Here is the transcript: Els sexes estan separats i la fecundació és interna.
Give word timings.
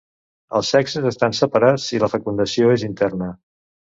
Els 0.59 0.71
sexes 0.75 1.05
estan 1.09 1.35
separats 1.41 1.85
i 1.97 2.01
la 2.05 2.11
fecundació 2.15 2.73
és 2.79 2.89
interna. 2.91 3.31